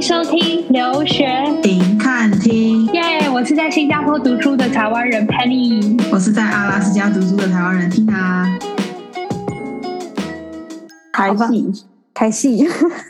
[0.00, 1.26] 迎收听留学
[1.62, 6.02] 停看听，耶我是在新加坡读书的台湾人 Penny。
[6.10, 8.58] 我是在阿拉斯加读书的台湾人 Tina。
[11.12, 12.66] 开戏，开戏。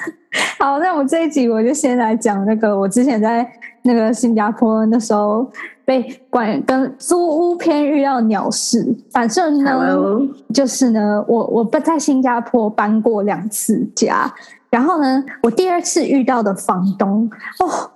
[0.58, 3.48] 好，那我这一集我就先来讲那个，我之前在
[3.82, 5.48] 那个新加坡那时候
[5.84, 8.84] 被管跟租屋篇遇到鸟事。
[9.12, 14.34] 反正呢 Hello 就是呢，我我不在新加坡搬过两次家，
[14.70, 17.90] 然后呢，我第二次遇到的房东哦。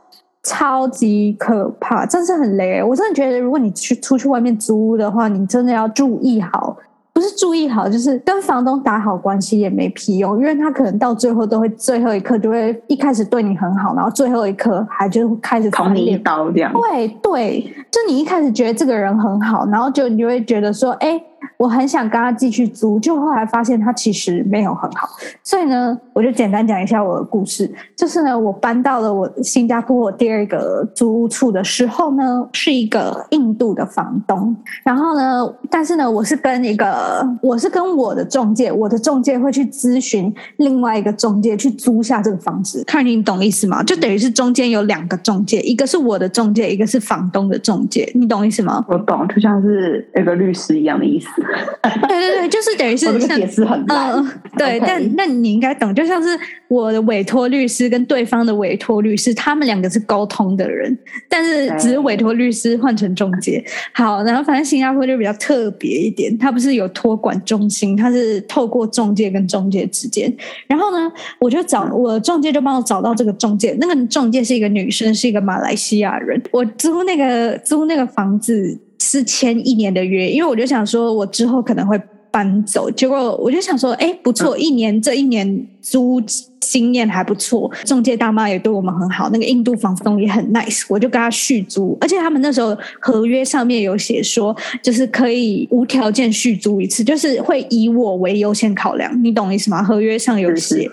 [0.47, 2.83] 超级可怕，真是很雷。
[2.83, 6.77] 我真的觉得，如果你去出去外面租屋的话，你真的要注意好，
[7.15, 16.71] 不是注意好，就是跟房东打好关系也没屁用，因为他可能到最后都会最后一刻就会一开始对你很好，然后最后一刻还就开始捅你一刀这样。
[16.75, 21.19] 对对，就你一开始觉得这个人很好，然后就你就会觉得说，哎，
[21.57, 25.09] 我很想跟他继续租，就后来发现他其实没有很好。
[25.43, 27.71] 所以呢，我就简单讲一下我的故事。
[27.97, 34.55] 就是呢，我搬到了我新加坡我第二个租屋处的时候呢，是一个印度的房东。
[34.83, 42.83] 然后呢，但是呢，我是跟一个，我是跟我的中介，我的中介会去咨询另外一个中介去租下这个房子。
[42.85, 43.83] 看你懂意思吗？
[43.85, 48.11] 就等于是中间有两个中介，一个是我的中介，一个是房东的中介。
[48.15, 48.85] 你懂意思吗？
[48.89, 51.44] 我懂，就像是那个律师一样的意思。
[52.09, 54.13] 对对对，就是等于是解释很烂。
[54.13, 60.97] 嗯，对但那你应该懂，就像是我的委托律师跟对方的委托律师，他们两个是沟通的人，
[61.29, 63.65] 但是只是委托律师换成中介。
[63.93, 70.33] 好，然后反正新加坡就比较特别一点，它不是有托管中心，它是透过中介跟中介之间。
[70.67, 76.41] 然后呢，我就找我中介就帮我找到这个中介，那个中介是一个女生，是一个马来西亚人。
[76.51, 78.79] 我租那个租那个房子
[79.19, 82.91] 是签一年的约，因为我就想说，我之后可能会搬走。
[82.91, 86.21] 结果我就想说，哎，不错，一年这一年租
[86.59, 99.81] 经验还不错，中介大妈也对我们很好，那个印度房东也很 nice，我就跟他续租，而且他们那时候合约上面有写说，就是可以无条件续租一次，就是会以我为优先考量，你懂意思吗？
[99.83, 100.91] 合约上有是写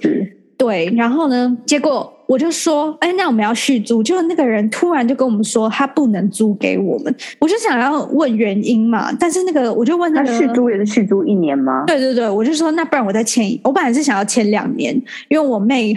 [0.57, 11.83] 对，然后呢，结果我就说，哎，那我们要续租，结果那个人突然就跟我们说，他不能租给我们，我就想要问原因嘛，但是那个我就问那个那续租也是续租一年吗？
[11.85, 14.95] 对对对，我就说那不然我再签一，我本来是想要签两年，
[15.27, 15.93] 因为我妹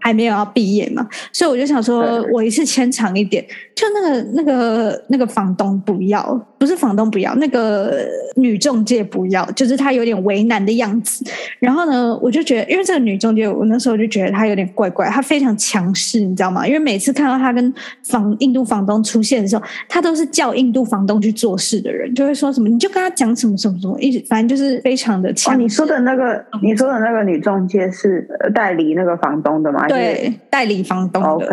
[0.00, 3.44] 还没有要毕业嘛，所以我就想说我一次签长一点。
[3.74, 6.22] 就那个那个那个房东不要，
[6.58, 8.06] 不是房东不要，那个
[8.36, 11.24] 女中介不要，就是她有点为难的样子。
[11.58, 16.66] 然后呢，我就觉得，因为这个女中介，我那时候就觉得她有点怪怪，她非常强势，你知道吗？
[16.66, 17.72] 因为每次看到他跟
[18.02, 29.88] 房印度房东出现的时候，他都是叫印度房东去做事的人，就会说什么你就跟他讲什么什么什么，一直反正就是非常的强哦，你说的那个，你说的那个女中介是呃代理那个房东的吗？
[29.88, 31.28] 对代理房东的。
[31.28, 31.46] ，OK，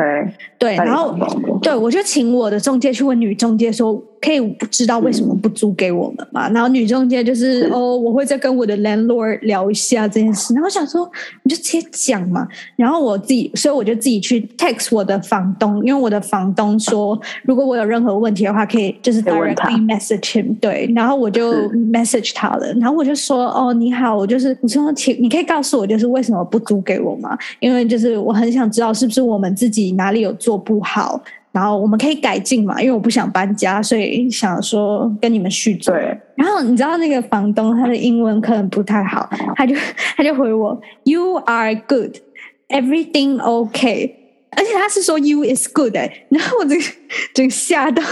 [0.57, 1.16] 对，然后。
[1.62, 6.50] 对我就请我的中介去问女中介说，可以知道为什么不租给我们嘛？
[6.50, 10.53] 然后女中介就是是哦，我会再跟我的 landlord 聊一下这件事。
[10.53, 11.09] 然后我想说，
[11.44, 12.47] 你就直接讲嘛。
[12.75, 20.57] 然后我自己，所以我就自己去 text 我的房东，因为我的房东说，如果我有任何问题的话，可以就是 directly message him。
[20.59, 21.53] 对，然后我就
[21.91, 27.38] message 他了，然后我就说，哦，你好，我就是你说，请你可以告诉我，就是为什么不租给我吗？
[27.59, 31.22] 因为就是我很想知道是不是我们自己哪里有做不好，
[31.52, 32.82] 然后我们可以改进嘛。
[32.82, 35.92] 因为我不想搬家，所以想说跟你们续租。
[35.92, 39.76] 对，然后你知道那个房东他的英文可能不太好，他就
[40.16, 42.18] 他就回我 “You are good,
[42.70, 44.12] everything okay”，
[44.52, 46.76] 而且他是说 “You is good” 哎、然后我就
[47.34, 48.04] 就吓到，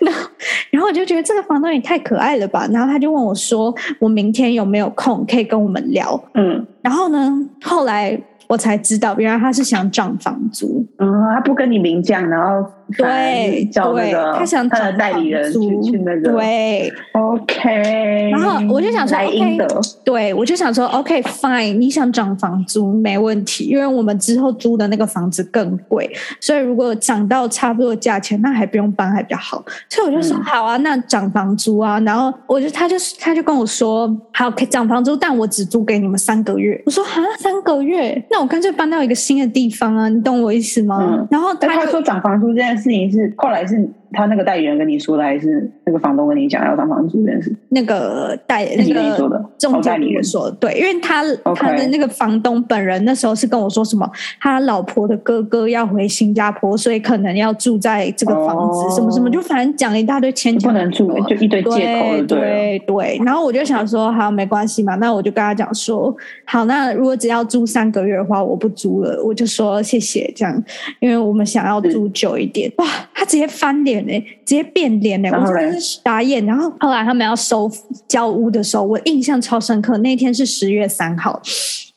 [0.00, 0.30] 然后
[0.70, 7.30] 然后我就觉得这个房东也太可爱了吧，然后他就问我说：“我明天有没有空可以跟我们聊嗯？”然后呢，
[7.62, 8.18] 后来
[8.52, 10.86] 我才知道，原来他是想涨房租。
[10.98, 19.58] 嗯，他不跟你明讲，然后对对，个他想他的代理人房租去去那个对，，OK，然后我就想说 OK，
[20.04, 26.10] 对，我就想说，OK fine，你想涨房租没问题，因为我们之后租的那个房子更贵，
[26.40, 29.64] 所以如果涨到差不多价钱，那还不用搬还比较好。
[29.88, 32.00] 所以我就说、嗯好啊，那涨房租啊。
[32.00, 36.80] 然后我就他就他就跟我说，好，可以涨房租，但我只租给你们三个月。
[36.86, 40.98] 我说啊，三个月，那我干脆搬到一个新的地方啊，你懂我意思吗？
[41.02, 43.76] 嗯然后他就但他说涨房租这件事事情是后来是
[44.12, 47.54] 他那个代理人跟你说的，还是那个房东跟你讲要当房租这件事？
[47.68, 51.22] 那个代那个中介哦代理人跟我说的，对，因为他
[51.54, 54.08] 他的那个房东本人那时候是跟我说什么，
[54.40, 62.44] 他老婆的哥哥要回新加坡，所以可能要住在这个房子，哦什么什么，就反正讲了一大堆牵强不能住，就一堆借口对对了。
[62.44, 66.14] 对对，然后我就想说，好，没关系嘛，那我就跟他讲说，
[66.44, 70.64] 好，那如果只要住三个月的话，我不租了，我就说谢谢这样，
[71.00, 72.70] 因为我们想要住久一点。
[72.78, 76.44] 哇，他直接翻脸哎、直接变脸哎、然后嘞我真的是傻眼。
[76.46, 77.70] 然后后来他们要收
[78.06, 81.40] 交屋的时候，我印象超深刻，那天是十月三号。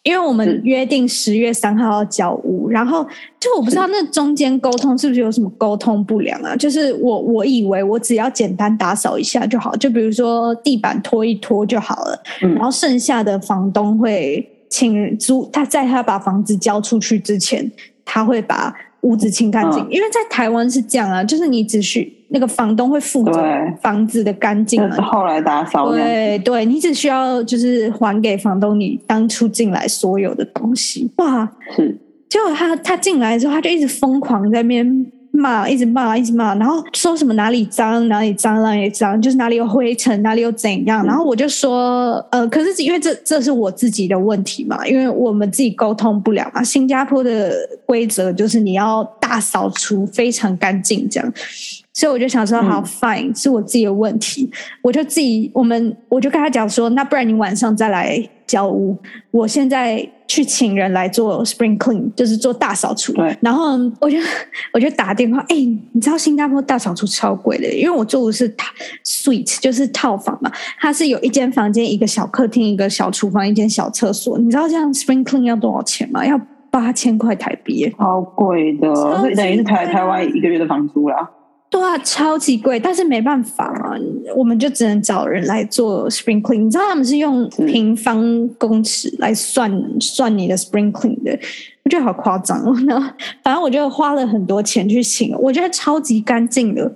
[0.03, 3.03] 因为我们是约定十月三号要交屋，然后
[3.39, 6.55] 就我不知道那中间沟通是不是有什么沟通不良啊？
[6.55, 17.71] 就是我我以为我只要简单打扫一下就好，就比如说地板拖一拖就好了，嗯然后剩下的房东会请租，他在他把房子交出去之前，
[18.05, 18.71] 他会把
[19.05, 23.41] 屋子清干净，嗯因为在台湾是这样啊，就是你只需那个房东会负责
[23.81, 25.91] 房子的干净嘛就是，后来打扫。
[25.91, 31.09] 对对，你只需要就是还给房东你当初进来所有的东西。
[31.17, 31.95] 哇，是
[32.27, 35.05] 结果他他进来之后，他就一直疯狂在那边
[35.35, 41.05] 骂，一直骂，一直骂，然后说什么哪里脏哪里脏哪里脏，就是哪里有灰尘哪里有怎样。
[41.05, 46.63] 然后我就说，呃，可是因为这这是我自己的问题嘛，因为我们自己沟通不了嘛。
[46.63, 47.53] 新加坡的
[47.85, 51.33] 规则就是你要大扫除非常干净这样。
[51.93, 54.51] 所以我就想说，好、嗯 fine，是我自己的问题，
[54.81, 58.97] 我就自己，我们我就跟他讲说，那不然你晚上再来交屋，
[59.31, 63.13] 我现在去请人来做 spring clean，就是做大扫除。
[63.13, 64.17] 对然后我就
[64.73, 65.55] 我就打电话，哎、
[65.91, 68.65] 你知道新加坡大扫除超贵的，因为我住的是套
[69.03, 74.37] suite，就是套房嘛，它是有一间房间、一个小客厅、一个小厨房、一间小厕所。
[74.37, 76.25] 你知道这样 spring clean 要多少钱吗？
[76.25, 76.39] 要
[76.69, 77.89] 八千块台币。
[77.97, 78.93] 超贵的，
[79.35, 81.29] 等于是台台湾一个月的房租啦。
[81.75, 83.97] 对啊，超级贵，但是没办法嘛，
[84.33, 86.61] 我们就只能找人来做 spring clean。
[86.63, 89.69] 你知道他们是用平方公尺来算
[89.99, 91.37] 算你的 spring clean 的，
[91.83, 92.73] 我觉得好夸张哦。
[92.87, 93.05] 然后
[93.43, 96.89] 反正我就花了很多钱去请，我觉得超级干净的。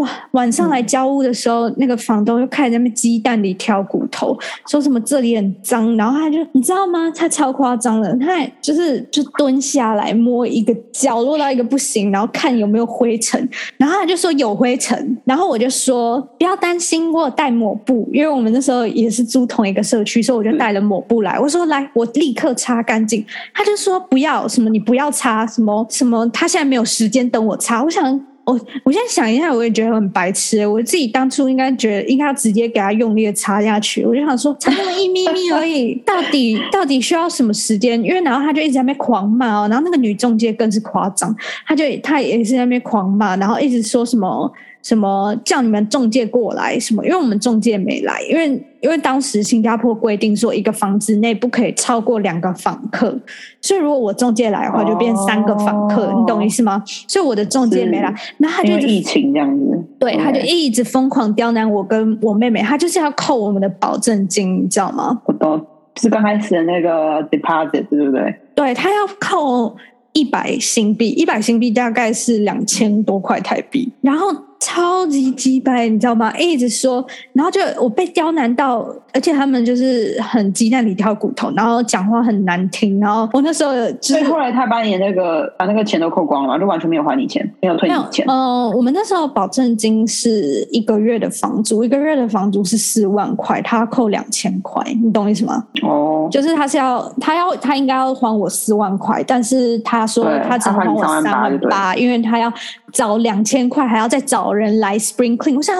[0.00, 4.34] 哇，晚上来交屋的时候，那个房东就开始在那边鸡蛋里挑骨头，
[4.66, 7.12] 说什么这里很脏，然后他就你知道吗？
[7.14, 21.38] 他超夸张的，他还就是就蹲下来摸一个角落到一个不行，然后看有没有灰尘，然后他就说有灰尘，然后我就说不要担心，我有带抹布，因为我们那时候也是租同一个社区，所以我就带了抹布来。
[21.38, 23.22] 我说来，我立刻擦干净。
[23.52, 27.84] 他就说不要什么，你不要擦什么什么，他现在没有时间等我擦。
[27.84, 28.29] 我想。
[28.50, 30.66] 我我现在想一下，我也觉得很白痴。
[30.66, 34.04] 我自己当初应该觉得应该要直接给他用力的插下去。
[34.04, 38.02] 我就想说，才那么一咪咪而已， 到底到底需要什么时间？
[38.02, 41.34] 因为然后他就一直在那边狂骂哦，然后那个女中介更是夸张，
[41.66, 44.52] 他就他也是在那边狂骂，然后一直说什么
[44.82, 48.48] 什么叫你们中介过来什么，因为我们中介没来，因为
[48.80, 53.18] 因为当时新加坡规定说一个房子内不可以超过两个访客，
[53.60, 56.82] 所以如果我中介来的话，就变三个访客，哦你懂意思吗？
[57.06, 65.20] 所以我的中介没来，那他就疫情这样子，对，他就一直疯狂刁难我跟我妹妹，他就是要扣我们的保证金，你知道吗？
[65.26, 65.60] 我懂，
[66.00, 68.34] 是刚开始的那个 deposit 对不对？
[68.54, 69.76] 对他要扣
[70.12, 74.28] 一百新币，一百新币大概是两千多块台币，然后
[74.60, 76.32] 超级鸡掰，你知道吗？
[76.38, 88.24] 一直说，然后就我被刁难到，而且他们就是很鸡蛋里挑骨头，然后讲话很难听，然后我那时候就是所以后来他把你那个把那个钱都扣光了，就完全没有还你钱，没有退你钱。
[88.28, 95.64] 呃，我们那时候保证金是一个月的房租，一个月的房租是四万块，他要扣两千块，你懂意思吗？
[95.82, 102.52] 哦，就是他是要他要他应该要还我四万块，但是他说他只还我三3万八万八，因为他要
[102.92, 105.56] 找两千块，还要再找人来 spring clean。
[105.56, 105.76] 我想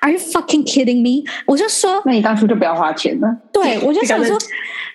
[0.00, 1.28] ，Are you fucking kidding me？
[1.46, 3.36] 我就说，那你当初就不要花钱了。
[3.52, 4.38] 对我就想说，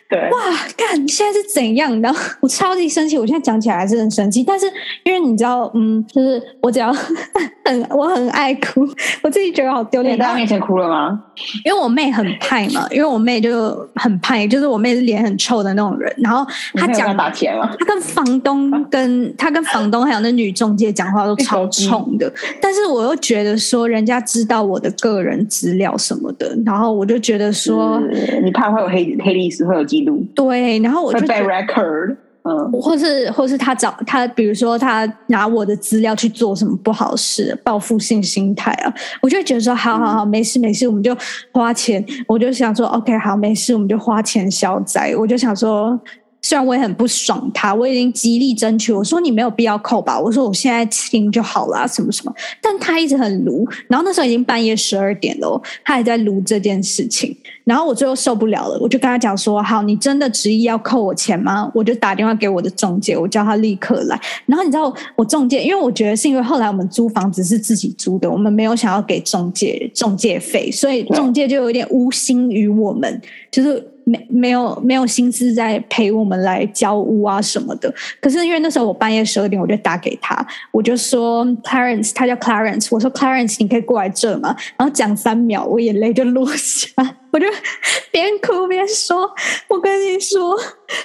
[0.10, 0.40] 对，哇，
[0.78, 2.00] 干，现在是怎样？
[2.02, 4.44] 然后我超级生气，我现在讲起来还是很生气。
[4.44, 4.68] 但是
[5.04, 6.94] 因为你知道，嗯，就是我只要
[7.66, 8.88] 很我很爱哭，
[9.24, 10.14] 我自己觉得好丢脸。
[10.16, 11.24] 你在他面前哭了吗？
[11.66, 16.14] 因为我妹很派嘛，因为我妹就很派，就是我妹是脸很臭的那种人。
[16.18, 16.46] 然后
[16.76, 22.32] 她讲你没有跟房东跟她跟房东还有那女中介讲话都超冲的，
[22.62, 32.18] 但是我又觉得说人家知道我的个人资料什么的，然后我就觉得说是你怕会有黑黑历史，会有记录，对，然后我就 record。
[32.48, 41.18] 嗯，或是或是他找他，比如说他拿我的资料去做什么不好事，报复性心态啊，我就会觉得说，好好好，没事没事，我们就
[41.52, 46.00] 花钱，我就想说，OK，好，没事，我们就花钱消灾，我就想说。
[46.46, 61.72] 虽然我也很不爽他，我已经极力争取，我说你没有必要扣吧，我说我现在听就好了，什么什么，但他一直很撸，然后那时候已经半夜十二点了，他还在撸这件事情，然后我最后受不了了，我就跟他讲说，好，你真的执意要扣我钱吗？
[61.74, 73.92] 我就打电话给我的中介，我叫他立刻来，然后你知道我中介，因为我觉得是因为后来我们租房子是自己租的，我们没有想要给中介中介费，所以中介就有点无心于我们，就是。
[74.06, 77.94] 没没有没有心思在陪我们来交屋啊什么的。
[78.22, 84.56] 可是因为那时候我半夜十二点，我就打给他，我就说 Clarence，他叫 Clarence，我说 Clarence，你可以过来这吗？
[84.78, 86.88] 然后讲三秒，我眼泪就落下，
[87.32, 87.46] 我就
[88.12, 89.30] 边哭边说
[89.68, 90.58] ：“我跟你说，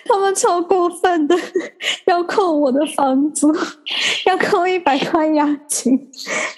[0.05, 1.37] 他们超过分的，
[2.07, 3.53] 要扣我的房租，
[4.27, 5.93] 要扣一百块押金。”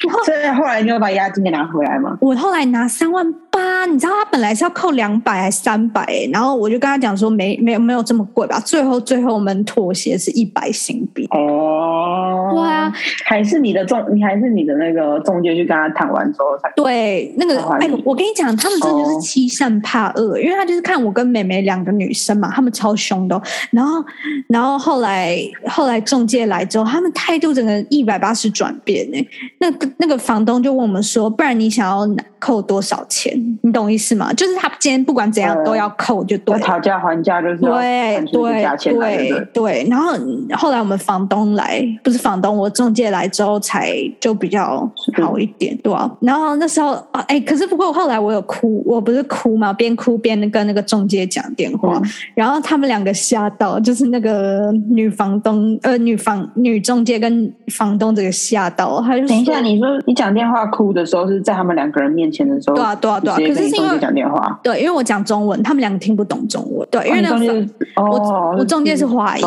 [0.07, 2.19] 然后，所以后来你有把押金给拿回来吗？
[2.21, 6.07] 我后来拿三万八，你知道他本来是要扣两百还是三百？
[6.33, 8.61] 然后我就跟他讲说，没没有没有这么贵吧。
[8.61, 11.26] 最后最后我们妥协是一百新币。
[11.31, 12.92] 哦，对啊，
[13.25, 23.40] 还是你的中，你还是你的那个中介去跟他谈完之后才对那个哎，我跟你讲，他们这就是欺善怕恶，因为他就是看我跟美美两个女生嘛，他们超凶的。
[23.71, 24.02] 然后
[24.49, 29.28] 然后后来后来中介来之后，他们态度整个一百八十转变呢。
[29.59, 33.32] 那个那个房东就问我们说，不然你想要扣多少钱？
[33.62, 34.32] 你懂意思吗？
[34.32, 36.23] 就是他今天不管怎样都要扣。
[36.23, 40.12] 就对，讨价还价就是对对对对，然后
[40.56, 44.88] 后来我们房东来，不是房东，我中介来之后才就比较
[45.21, 46.09] 好一点，对啊。
[46.21, 52.00] 然后那时候啊，哎，可是不过后来我有哭，我不是哭嘛，边哭边跟那个中介讲电话，
[52.34, 66.12] 然后他们两个吓到，就是那个女房东呃女房女中介跟房东这个吓到，他就等一下，你说你讲电话哭的时候是在他们两个人面前的时候，对啊对啊对啊，可是因为讲电话，对，因为我讲中文，他们两个听。
[66.12, 69.42] 听不懂中文，对，因为那个我我中介是华裔，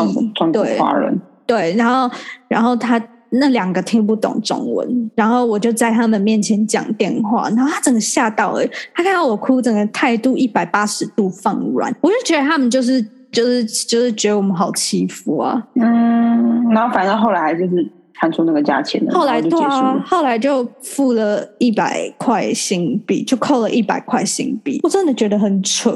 [0.52, 2.10] 对，华人，对，然后
[2.48, 3.00] 然后他
[3.30, 8.64] 那两个听不懂中文，然后我就在他们面前讲电话，然后他整个吓到了，
[8.94, 17.92] 他看到我哭，整个态度一百八十度放软，我就觉得他们就是就是就是觉得我们好欺负啊，嗯，然后反正后来就是。
[18.18, 24.80] 看出那个价钱了，后来对啊，后来就付了一百块新币，就扣了一百块新币。
[24.82, 25.92] 我真的觉得很扯。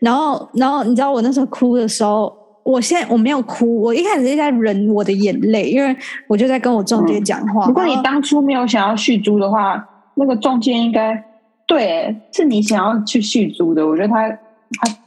[0.00, 5.96] 然后，然后你知道我那时候哭的时候，我现在我没有哭，我一开始是在忍我的眼泪，因为
[6.28, 7.66] 我就在跟我中介讲话。
[7.66, 11.24] 如果你当初没有想要续租的话，那个中介应该
[11.66, 13.86] 对，是你想要去续租的。
[13.86, 14.36] 我觉得他他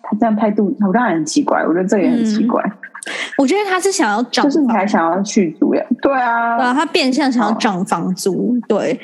[0.03, 1.61] 他这样态度，我当然很奇怪。
[1.61, 2.63] 我觉得这也很奇怪。
[3.37, 5.83] 我觉得他是想要涨，就是你还想要续租呀？
[6.01, 8.99] 对啊，对啊，他变相想要涨房租，对，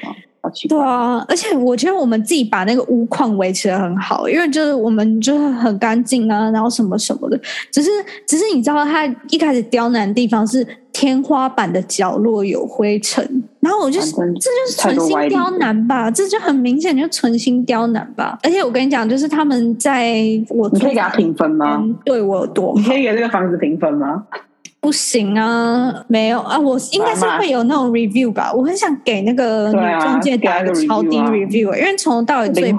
[0.67, 7.39] 对啊，而且我觉得我们自己把那个屋况维持的很好，因为就是我们就是很干净啊，然后什么什么的，
[7.71, 7.89] 只是
[8.27, 10.65] 只是你知道他一开始刁难的地方是。
[10.93, 13.25] 天花板的角落有灰尘，
[13.61, 18.37] 然后我就是这就是存心刁难吧，这就很明显就存心刁难吧。
[18.43, 21.81] 而且我跟你讲，就是他们在我你可以给他评分吗？
[22.03, 22.73] 对我有多？
[22.75, 24.21] 你可以给这个房子评分吗？
[24.81, 28.51] 不行啊，没有啊，我应该是会有那种 review 吧。
[28.51, 32.73] 我很想给那个女中介打一个超低 review，因为从头到尾最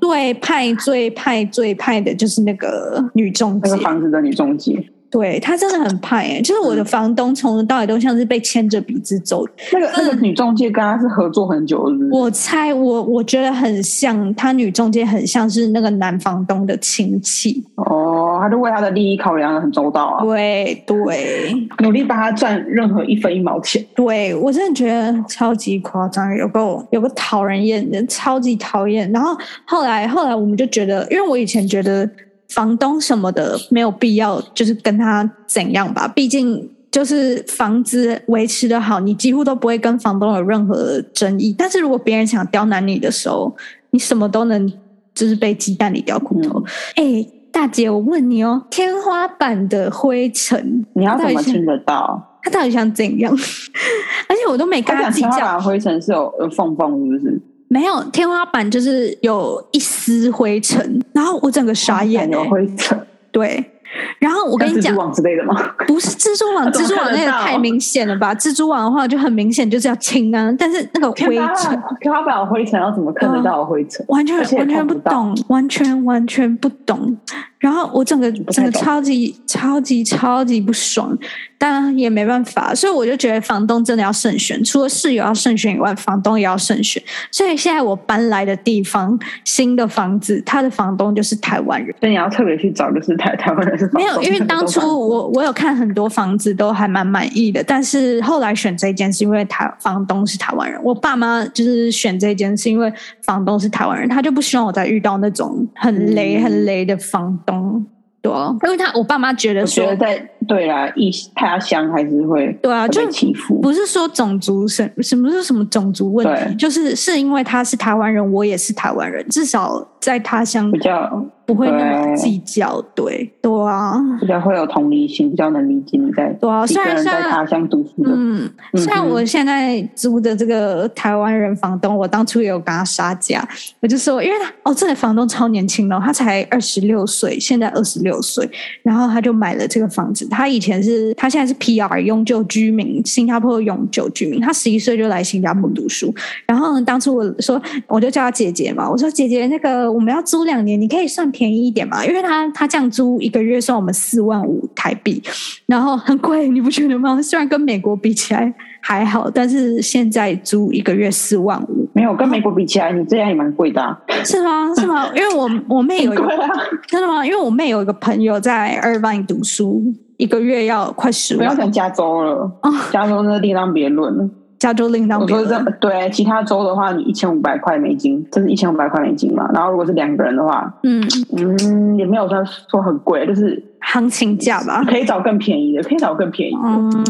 [0.00, 4.88] 最派最派最派的就是那个女中介，那个房子的女中介。
[5.10, 9.44] 对他真的很 怕哎，就是我的房东从头到尾都像是被牵着鼻子走。
[9.72, 11.96] 那个那个女中介跟他是合作很久的。
[12.10, 17.64] 我猜我我觉得很像，他女中介很像是那个男房东的亲戚。
[17.76, 20.22] 哦，他就为他的利益考量的很周到啊。
[20.24, 23.84] 对对， 努力帮他赚任何一分一毛钱。
[23.94, 29.10] 对我真的觉得超级夸张，有个有个讨人厌的，超级讨厌。
[29.10, 29.34] 然后
[29.64, 32.08] 后来后来我们就觉得，因为我以前觉得。
[32.48, 36.08] 房东什么的没有必要，就是跟他怎样吧。
[36.08, 41.54] 毕竟就是房子维持的好，你几乎都不会跟房东有任何争议。
[41.56, 43.54] 但是如果别人想刁难你的时候，
[43.90, 44.72] 你什么都能
[45.14, 46.62] 就是被鸡蛋里叼骨头。
[46.96, 52.24] 哎，大姐，我问你哦，天花板的灰尘，你要怎么听得到？
[52.42, 53.30] 他到底想怎样？
[54.28, 55.60] 而且我都没跟他计较。
[55.60, 57.42] 灰尘是有有缝缝，是不是？
[57.68, 62.98] 没有天花板，就是有一丝灰尘，然后我整个傻眼有灰尘，
[63.30, 63.72] 对。
[64.18, 65.54] 然后我跟你讲，蜘蛛网之类的吗？
[65.86, 68.34] 不是蜘蛛网，蜘蛛网那个太明显了吧？
[68.36, 74.04] 蜘蛛网的话就很明显就是要清啊，但是那个灰尘，天花板有灰尘，要怎么看得到灰尘？
[74.08, 77.16] 完全完全不懂，完全完全不懂。
[77.58, 81.16] 然后我整个整个超级超级超级不爽。
[81.60, 87.02] 但也没办法，所以我就觉得房东真的要慎选，除了室友要慎选以外，房东也要慎选。
[87.32, 91.92] 所以现在我搬来的地方，新的房子，他的房东就是台湾人。
[91.98, 100.80] 所以你要特别去找，就是台台湾人是没有，因为当初我 我有看很多房子都还蛮满意的，但是后来选这间是因为台房东是台湾人。
[100.84, 107.84] 我爸妈就是选这间是因为房东是台湾人，他就不希望我再遇到那种很雷很雷的房东。
[108.20, 113.60] 对啊，因为他我爸妈觉得说得在对啦，异他乡还是会对啊，就被欺负。
[113.60, 122.82] 不是说种族什什么是什么种族问题，就是是因为他是台湾人，我也是台湾人，至少在他乡比较不会那么对计较。
[122.94, 128.10] 对对啊，比较会有同理心，比较能理解你在对啊虽然虽然在他乡读书的。
[128.12, 133.46] 嗯，嗯虽然我现在租的这个台湾人房东，我当初也有跟他杀价，
[133.80, 138.48] 我就说，因为他哦，这个房东超年轻哦，他才二十六岁，现在二十六岁，
[138.82, 140.26] 然后他就买了这个房子。
[140.28, 146.14] 他以前是他现在是 PR 永久居民，新加坡永久居民，他十一岁就来新加坡读书。
[146.46, 155.22] 然后呢，当初我说，我就叫他姐姐嘛，我说姐姐，那个我们要租两年，你可以算便宜一点嘛，因为他他这样租一个月算我们四万五台币，
[155.66, 157.20] 然后很贵，你不觉得吗？
[157.22, 163.98] 虽然跟美国比起来还好，但是现在租一个月四万五，没有跟美国比起来，你这样也蛮贵的、啊。
[164.24, 164.72] 是吗？
[164.76, 165.08] 是吗？
[165.14, 166.48] 因为我我妹有一个啊，
[166.86, 167.24] 真的吗？
[167.24, 169.82] 因为我妹有一个朋友在 Irvine 读书，
[170.18, 174.28] 一个月要快十万，不要讲加州了，哦加州那个另当别论了。
[174.58, 175.78] 加州另当别我说这论。
[175.80, 179.48] 对，其他州的话，你一千五百块美金，这是一千五百块美金嘛。
[179.54, 181.00] 然后如果是两个人的话，嗯，
[181.36, 184.84] 嗯，也没有说说很贵，就是行情价吧。
[184.84, 186.58] 可以找更便宜的，可以找更便宜的，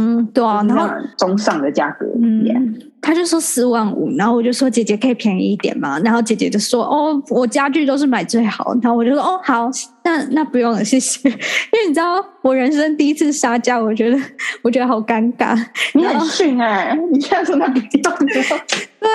[0.00, 2.06] 嗯，对啊，然后中上的价格。
[2.20, 9.70] 嗯 Yeah，他就说四万五，然后我就说姐姐可以便宜一点嘛，然后姐姐就说哦，我家具都是买最好，然后我就说哦好，
[10.04, 14.18] 那那不用了，谢谢， 因为你知道我人生第一次杀价，我觉得
[14.62, 15.56] 我觉得好尴尬，
[15.94, 17.88] 你很逊哎、 你现在说那不用，
[18.26, 19.08] 对啊，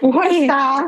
[0.00, 0.86] 不会杀，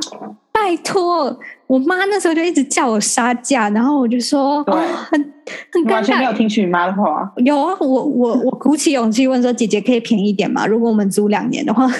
[0.60, 4.78] 拜托，我妈那时候就一直叫我杀价，然后我就说哦
[5.10, 5.32] 很
[5.72, 6.36] 很尴尬完全没有尬。
[6.36, 7.32] 听取你妈的话。
[7.38, 10.66] 有啊，我我我鼓起勇气问说：“姐姐可以便宜一点吗？
[10.66, 11.88] 如果我们租两年的话。”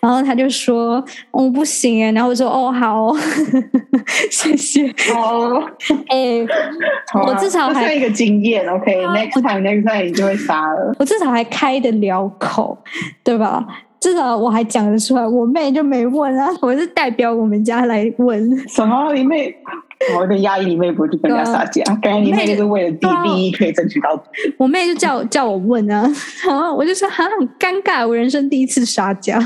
[0.00, 3.16] 然后他就说：“哦，不行哎。”然后我说：“哦，好哦
[4.30, 4.88] 谢谢。
[5.16, 5.60] 哦，
[6.08, 6.46] 哎，
[7.26, 10.94] 我至少还这算一个经验啊，OK，next time，next time 你就会杀了。
[10.98, 12.78] 我至少还开得了口，
[13.24, 13.66] 对吧？
[14.04, 15.26] 至少我还讲得出来。
[15.26, 18.68] 我妹就没问啊， 我是代表我们家来问。
[18.68, 19.14] 什么？
[19.14, 19.56] 你妹？
[20.14, 24.22] 我有点压抑，你妹不会去跟人家撒娇，感觉你妹就是为了自己利益可以争取到。
[24.58, 26.02] 我妹就叫叫我问啊，
[26.46, 29.38] 然后我就说哈很尴尬，我人生第一次撒娇，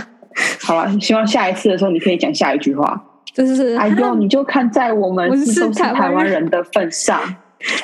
[0.61, 3.01] 好了，希望下一次的时候你可以讲下一句话。
[3.33, 7.21] 就是哎呦，你就看在我们都是台湾人的份上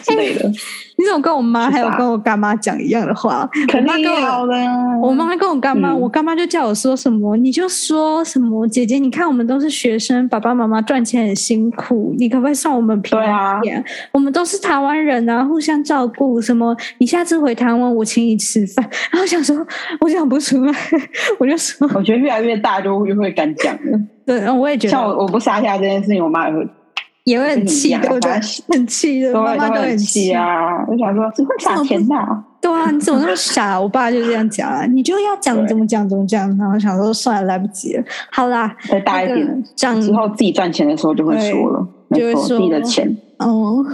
[0.03, 0.49] 之类的，
[0.97, 3.49] 你怎么跟我妈还有跟我干妈讲一样的话？
[3.69, 4.55] 肯定我妈跟我要的。
[5.03, 13.85] 我妈跟我干妈，嗯我干妈就叫我说什么，你就说什么，姐姐，你看我们都是学生，爸爸妈妈赚钱很辛苦，你可不可以算我们便宜对啊一点？
[14.13, 16.41] 我们都是台湾人啊，互相照顾。
[16.41, 18.89] 什么，你下次回台湾，我请你吃饭。
[19.11, 19.57] 然后想说，
[20.01, 20.73] 我想不出来，
[21.39, 24.01] 我就说，我觉得越来越大就越会敢讲了。
[24.27, 26.67] 对，我也觉得像我我不杀价这件事情，我妈也会
[27.25, 28.31] 也会很气，对不对？
[28.69, 30.85] 很气的，都妈妈都很气啊。
[30.87, 32.45] 我想说，只会赚钱的啊。
[32.61, 33.79] 对啊，你怎么那么傻？
[33.81, 43.17] 我爸就这样讲啊，你就要讲怎么讲怎么讲，然后想说算了，来不及了，好啦，再大一点，这样之后，自己赚钱的时候就会说了，就会说自己的钱。
[43.39, 43.85] 哦，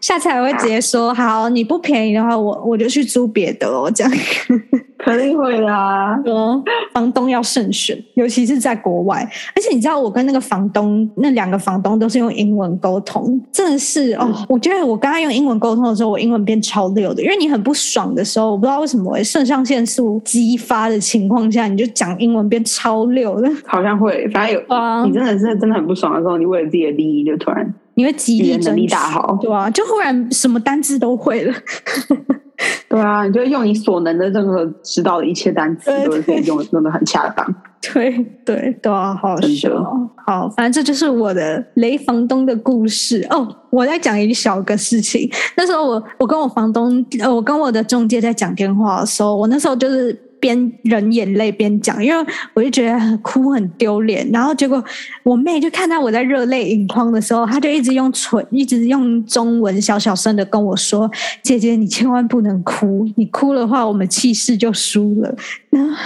[0.00, 4.12] 下次还会直接说好，你不便宜的话，我我就去租别的哦，这样
[4.98, 6.16] 肯定会的啊。
[6.24, 9.16] 说房东要慎选，尤其是在国外。
[9.54, 17.22] 而且你知道，我跟那个房东那两个房东都是用英文沟通，真的是哦，我觉得我跟他用英文沟通的时候，我英文变超溜的。
[17.22, 31.54] 因为你很不爽的时候，我不知道为什么肾上腺素激发的情况下，你就讲英文变超溜的，好像会，反正有、啊你真的是真的很不爽的时候，你为了自己的利益就突然你会极力语言能力争取大好对啊，就忽然什么单字都会了。
[32.88, 37.46] 对啊，你就会用你所能的任何知道的一切单词，对都是可以用用的很恰当。
[37.82, 38.10] 对
[38.44, 40.08] 对对啊，好好笑哦。
[40.24, 43.46] 好，反正这就是我的雷房东的故事哦。
[43.70, 54.28] 我在讲一小个事情，那时候我我跟我房东，呃，我跟我的中介在讲电话的时候，我那时候就是边忍眼泪边讲，因为我就觉得很哭很丢脸。
[54.32, 54.82] 然后结果
[55.22, 61.10] 我妹就看到我在热泪盈眶的时候，她就一直用唇，一直用中文小小声的跟我说
[61.42, 65.34] ：“姐姐，你千万不能哭，你哭的话，我们气势就输了。”
[65.70, 65.96] 然后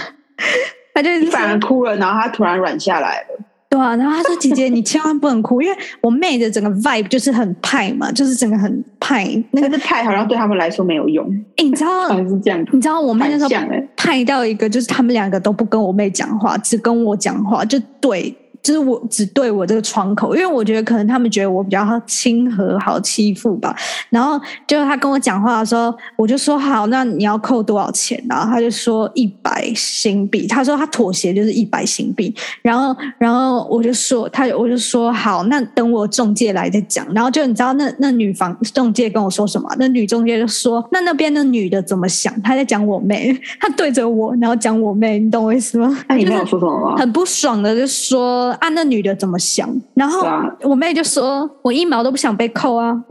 [0.93, 3.45] 她就反而哭了，然后她突然软下来了。
[3.71, 9.25] 对啊，然后他说：“姐姐， 你千万不能哭，因为我妹的整个 vibe 就是很派嘛，就是整个很派。
[9.51, 12.61] 那个派好像对他们来说没有用，诶你知道 是这样。
[12.73, 13.49] 你知道我妹那时候
[13.95, 23.75] 派到一个，就是他们两个都不跟我妹讲话，只跟我讲话，就对，就是我只对我这个窗口，因为我觉得可能他们觉得我比较亲和、好欺负吧。
[24.09, 28.23] 然后就他跟我讲话的时候，我就说好，那你要扣多少钱？
[28.29, 32.33] 然后他就说一百新币，他说他妥协就是一百新币。
[32.61, 37.05] 然后，然后我就说他，我就说好，那等我中介来再讲。
[37.13, 39.69] 然后就你知道那那女房中介跟我说什么？
[39.79, 42.33] 那女中介就说那那边的女的怎么想？
[42.41, 45.97] 她在讲我妹，她对着我，然后讲我妹，你懂我意思吗？
[46.07, 46.97] 那你没有说什么吗？
[46.97, 49.69] 很不爽的就说 啊，那女的怎么想？
[49.93, 50.27] 然后
[50.63, 53.03] 我妹就说，我一毛都不想被扣啊。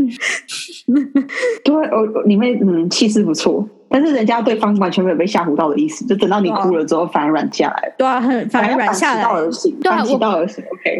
[1.64, 10.02] 对，我你妹嗯气势不错，但是人家对方完全没有被吓唬到的意思，就等到你哭了之后反而软下来了，对啊，很反而软下来对啊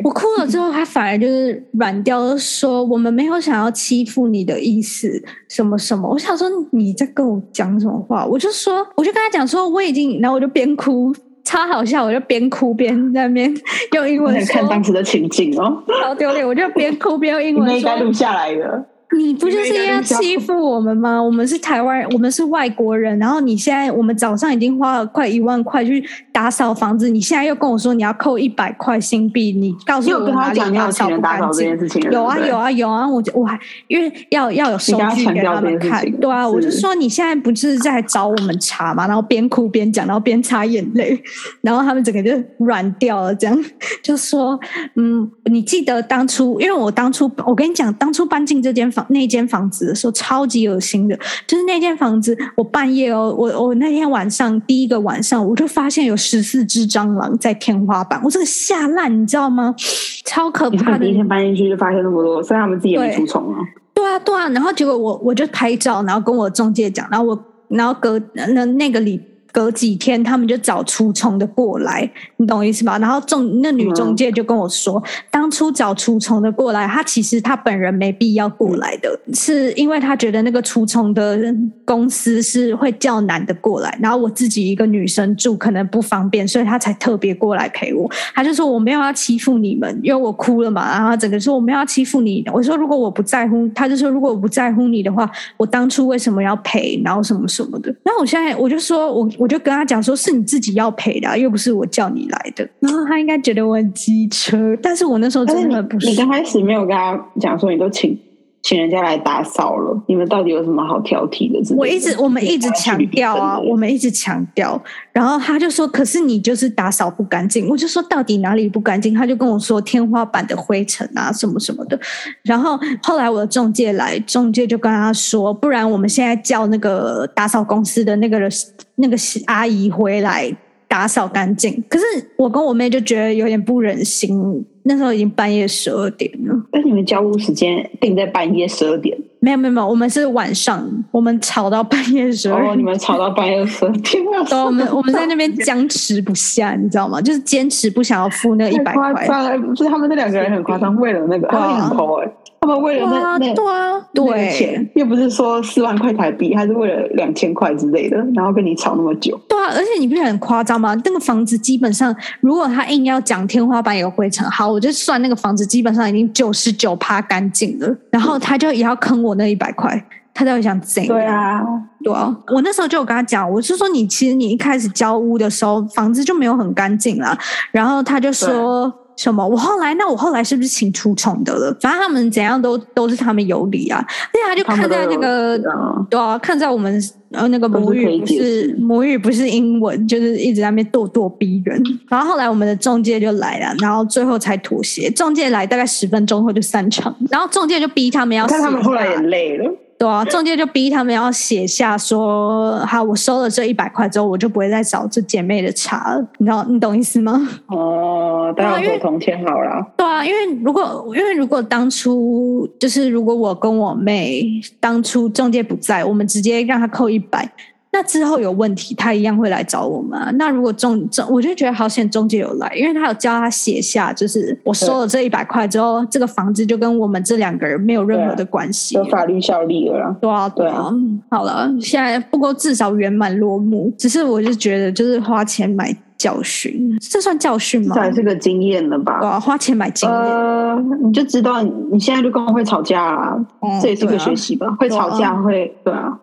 [0.05, 6.09] 我哭了之后，他反而就是软掉，说我们没有想要欺负你的意思，什么什么。
[6.09, 8.25] 我想说你在跟我讲什么话？
[8.27, 11.13] 我就说，我就跟他讲说我已经，然后我就边哭，
[11.45, 13.53] 超好笑，我就边哭边在那边
[13.93, 18.13] 用英文 看，当时的情景哦，好丢脸，我就边哭边用英文你妹应该录说。
[18.13, 18.85] 下来的。
[19.13, 21.21] 你不就是要欺负我们吗？
[21.21, 23.19] 我们是台湾人，我们是外国人。
[23.19, 26.01] 然后你现在，我们早上已经花了快一万块去
[26.41, 31.77] 打扫房子，你现在又跟我说你要扣一百块新币，你告诉你有跟他我哪里讲你有打扫不干净？
[31.77, 31.79] 这件？
[31.81, 32.11] 事情？
[32.11, 36.11] 有啊有啊有啊，我就我还因为要要有收据给他们看。
[36.13, 41.23] 对啊，我就说你现在不是在找我们查嘛，然后边哭边讲，然后边擦眼泪，
[41.61, 43.65] 然后他们整个就软掉了，这样。
[44.03, 44.59] 就说
[44.95, 51.15] 嗯，你记得当初，因为我当初我跟你讲，当初搬进这间房那间房子的时候，超级恶心的，
[51.47, 59.75] 就是那间房子，我半夜哦，我我那天晚上第一个晚上，我就发现有十四只蟑螂在天花板，我真的吓烂，你知道吗？
[60.25, 61.13] 超可怕的第一。
[61.13, 63.59] 天搬进去就发现那么多，虽然他们自己也没对除虫啊。
[63.93, 69.21] 对啊，对啊，然后结果我我就拍照，然后跟我中介讲，然后我然后隔那那个礼
[69.53, 72.99] 隔几天，他们就找除虫的过来，你懂我意思吧？
[72.99, 81.39] 然后中那女中介就跟我说，当初找除虫的过来，他其实他本人没必要过来的，是因为他觉得那个除虫的
[81.85, 88.11] 公司是会叫男的过来，然后我自己一个女生住可能不方便，所以他才特别过来陪我。
[88.35, 92.45] 他就说我没有要欺负你们，因为我哭了嘛，然后整个说我没有要欺负你。
[92.53, 97.95] 我说如果我不在乎，他就说如果我不在乎你的话，我当初为什么要陪，然后什么什么的。
[98.03, 102.69] 然后我现在我就说我我就跟他讲说是你自己要赔的啊、又不是我叫你来的。
[102.79, 106.11] 然后他应该觉得我很机车，但是我那时候真的很不是。
[106.11, 108.15] 你刚开始没有跟他讲说你都请
[108.63, 111.75] 请人家来打扫了，你们到底有什么好挑剔的的？
[111.77, 114.81] 我一直我们一直强调啊，我们一直强调，
[115.13, 117.69] 然后他就说，可是你就是打扫不干净。
[117.69, 119.15] 我就说到底哪里不干净？
[119.15, 121.99] 他就跟我说天花板的灰尘啊什么什么的。
[122.43, 128.51] 然后后来我的中介来，中介就跟他说，不然我们现在叫那个打扫公司的那个人
[128.97, 130.55] 那个阿姨回来
[130.87, 131.83] 打扫干净。
[131.89, 132.05] 可是
[132.37, 136.67] 我跟我妹就觉得有点不忍心，那时候已经半夜十二点了。
[136.71, 147.21] 但你们交屋时间定在半夜十二点，没有没有没有，我们是晚上，我们吵到半夜十二哦，你们吵到半夜十二点，对，我们我们在那边僵持不下，你知道吗？
[147.21, 149.59] 就是坚持不想要付那一百块夸块。
[149.59, 159.73] 张是他们那两个人很夸张，为了那个，对啊他们很抠哎，他们为了对啊，那那对啊，对钱，又不是说四万块台币，还是为了两千块之类的，然后跟你吵那么久，对啊！
[159.75, 160.95] 而且你不是很夸张吗？
[161.03, 171.15] 那个房子基本上，如果他硬要讲天花板有灰尘，好，我就算那个房子基本上已经九十九趴干净了，然后他就也要坑我那一百块，他到底想怎样？
[171.15, 171.63] 对啊，
[172.03, 177.37] 对啊，我那时候就有跟他讲，我是说你其实你一开始交屋的时候，房子就没有很干净了。
[177.71, 181.77] 然后他就说什么，我后来那我后来是不是请出虫的了？
[181.79, 184.03] 反正他们怎样都都是他们有理啊。
[184.09, 186.99] 而且他就看在那个嗯，对啊，看在我们
[187.33, 191.83] 呃那个母语不是母语不是英文，就是一直在那边咄咄逼人。
[192.09, 195.11] 然后后来我们的中介就来了，然后最后才妥协。
[195.11, 206.27] 中介来大概十分钟后就散场，然后中介就逼他们要我看他们后来也累了，对啊，中介就逼他们要写下说，好，我收了这一百块之后，我就不会再找这姐妹的茬了。
[206.39, 207.47] 你知道，你懂意思吗？
[207.67, 214.43] 哦，大家对啊因为合同签好了，对啊，因为如果因为如果当初就是如果我跟我妹
[214.81, 217.47] 当初中介不在，我们直接让他扣一百。
[217.93, 220.31] 那之后有问题，他一样会来找我们、啊。
[220.35, 228.95] 那如果中中，我就觉得好险中介有来，因为他有教他写下，就是我收了这一百块之后，这个房子就跟我们这两个人没有任何的关系。
[228.95, 230.17] 有法律效力了啦。
[230.21, 230.91] 对啊，对啊，
[231.31, 233.93] 好了，现在不过至少圆满落幕。
[233.99, 237.95] 只是我就觉得，就是花钱买教训，这算教训吗？
[237.97, 239.41] 这还是个经验了吧？
[239.41, 244.71] 花钱买经验，呃，你就知道你你现在就跟我会吵架啦，嗯这也是个学习吧？
[244.79, 246.17] 会吵架会对啊，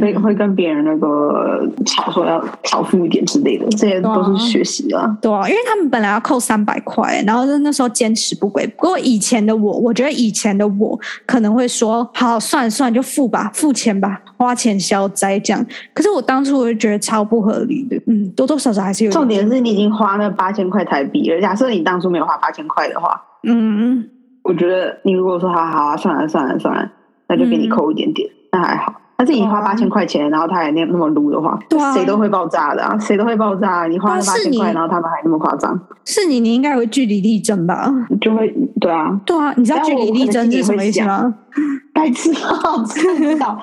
[0.00, 5.16] 会会跟别人那个吵说要少付一点之类的，这些都是学习啊。
[5.20, 8.66] 对啊，因为他们本来要扣三百块，然后那时候坚持不归。
[8.68, 15.64] 不过以前的我，我觉得以前的我可能会说，好，算了算了，就付吧，付钱吧，花钱消灾这样。
[15.92, 21.40] 可是我当初我就觉得超不合理的，嗯，多多少少还是有重点是你已经花那八千块台币了。
[21.40, 24.08] 假设你当初没有花八千块的话，嗯，
[24.42, 26.90] 我觉得你如果说好好啊，算了算了算了，
[27.28, 29.01] 那就给你扣一点点，那还好。
[29.22, 33.86] 但是你花八千块钱，然后他还那那么撸的话，对啊谁都会爆炸的啊，谁都会爆炸。
[33.86, 37.88] 你花八千块，然后他们还那么夸张，是你，你应该有据理力争吧？
[38.20, 41.32] 就会对啊，对啊，你知道据理力争是什么意思吗？
[41.94, 42.50] 白痴啊！
[42.76, 43.56] 我知道，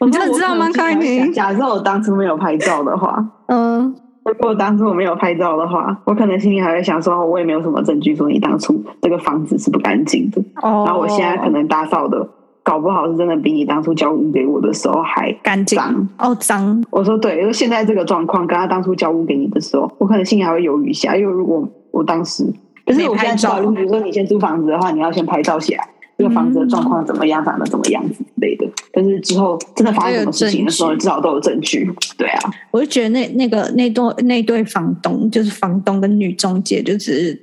[0.00, 1.18] 你真的知道吗我可能心里会 Carney？
[1.18, 12.26] 想假设我当初没有拍照的话，嗯，如果当初我没有拍照的话，我可能心里还会想说，我也没有什么证据说你当初这个房子是不干净的，哦，然后我现在可能打扫的，
[12.68, 16.08] 搞不好是真的比你当初交屋给我的时候还干净脏。
[16.18, 22.44] 哦，脏，我说对，因为现在这个状况跟他当初交屋给你的时候，我可能心里还会犹豫一下，因为如果我当时，
[22.84, 28.66] 可是我现在知道，没拍照比如说你先租房子的话，你要先拍照起来，这个房子的状况怎么样，长得怎么样子之类的。
[28.92, 31.90] 但是之后真的发生什么事情的时候，至少都有证据。
[32.18, 37.40] 对啊，我就觉得那那个那对那对房东，就是房东跟女中介，就是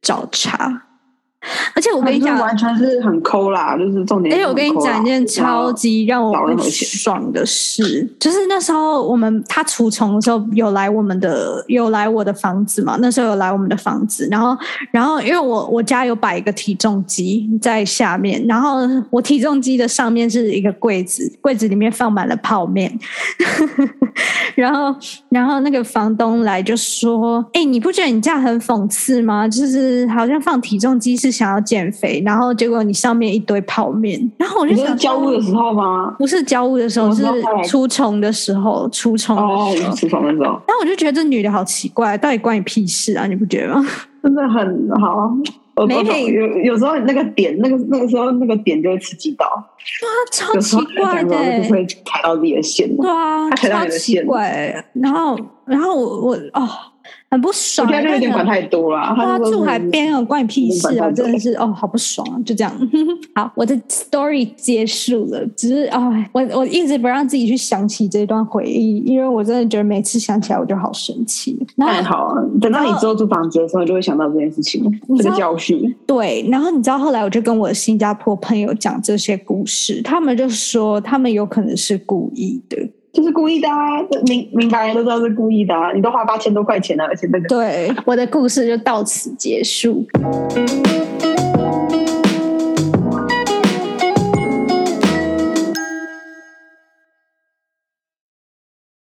[0.00, 0.84] 找茬。
[1.74, 4.46] 而且我跟你讲，完全是很抠啦，就是重点而且。
[4.46, 6.34] 我跟你讲一件超级让我
[6.68, 14.56] 爽的事，就是那时候我们他除虫的时候有来我们的有来我的房子嘛，那时候有来我们的房子，然后
[14.90, 22.92] 然后因为我我家有摆一个体重机在下面，然后我体重机的上面是一个柜子，柜子里面放满了泡面，
[24.54, 24.94] 然后
[25.30, 29.48] 然后那个房东来就说：“哎、你不觉得你这样很讽刺吗？
[29.48, 36.14] 就是好像放体重机是想要减肥，然后结果你上面一堆泡面。”然后我就想说交屋的时候吗？
[36.18, 37.24] 不是交屋的时候，是
[37.66, 39.96] 出虫的时候，出虫的哦，时候。
[39.96, 43.26] 厨房的时候，然后我就觉得这女的好奇怪，到底关你屁事啊？
[43.26, 43.84] 你不觉得吗？
[44.22, 45.32] 真的很好。
[45.74, 49.46] 我我懂没品有有时候那个点，那个那个时候那个点就会刺激到，
[50.30, 52.94] 超奇有时候怪的、就会踩到自己的线。
[52.94, 56.68] 对啊，他踩到超奇你的线怪欸、然后，然后我我哦，
[57.30, 57.88] 很不我爽。
[57.88, 59.14] 觉得有点管太多了。
[59.16, 61.10] 他住海边啊，关你屁事啊！
[61.10, 62.36] 真的是哦，好不爽啊！
[62.44, 62.72] 就这样，
[63.34, 65.46] 好，我的 story 结束了。
[65.56, 71.58] 只是哎，我我一直不让自己去想起这段回忆，因为我真的觉得每次想起来我就好生气。
[71.76, 74.82] 然后太好了，等到你之后租房子的时候，你就会想到这件事情，
[75.16, 75.94] 这个教训。
[76.06, 82.76] 对，然后你知道后来我就跟我的新加坡朋友讲这些故事，他们就说他们有可能是故意的。
[83.12, 85.92] 就是故意的啊，明明白人都知道是故意的啊！
[85.92, 90.06] 你都花八千多块钱了，而且那个对，我的故事就到此结束。